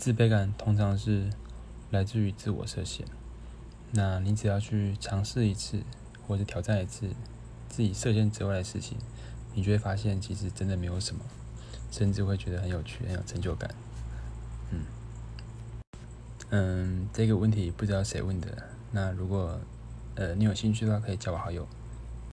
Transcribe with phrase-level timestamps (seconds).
[0.00, 1.28] 自卑感通常是
[1.90, 3.06] 来自于自我设限。
[3.90, 5.82] 那你只要去尝试一次
[6.26, 7.10] 或者挑战一次
[7.68, 8.96] 自己设限之外的事情
[9.52, 11.20] 你就会发现其实真的没有什么
[11.90, 13.68] 甚至会觉得很有趣很有成就感。
[14.70, 14.86] 嗯。
[16.48, 19.60] 嗯这个问题不知道谁问的那如果
[20.14, 21.68] 呃你有兴趣的话可以加我好友。